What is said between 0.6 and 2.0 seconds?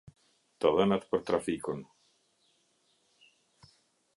Të dhënat për trafikun.